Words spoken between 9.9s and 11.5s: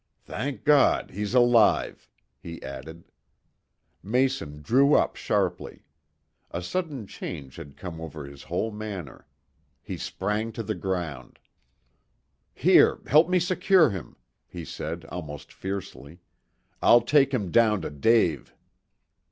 sprang to the ground.